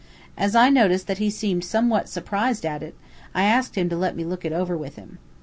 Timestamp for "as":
0.35-0.55